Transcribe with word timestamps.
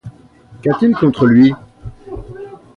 Qu'a-t-il 0.63 0.93
contre 0.95 1.27
lui? 1.27 1.53